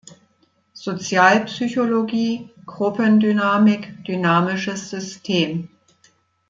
[0.73, 5.69] Sozialpsychologie, Gruppendynamik, Dynamisches System